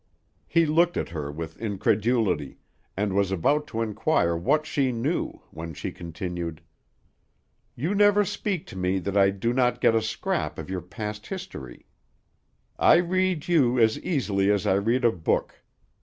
[0.47, 2.57] He looked at her with incredulity,
[2.97, 6.63] and was about to inquire what she knew, when she continued:
[7.75, 11.27] "You never speak to me that I do not get a scrap of your past
[11.27, 11.85] history;
[12.79, 15.61] I read you as easily as I read a book.